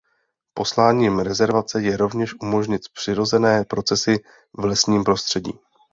[0.53, 4.17] Posláním rezervace je rovněž umožnit přirozené procesy
[4.59, 5.51] v lesním prostředí.